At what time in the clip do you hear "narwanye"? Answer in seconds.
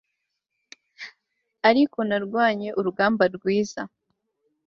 2.09-2.69